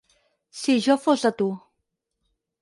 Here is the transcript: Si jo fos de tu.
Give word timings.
Si 0.59 0.73
jo 0.85 0.95
fos 1.03 1.27
de 1.27 1.31
tu. 1.43 1.49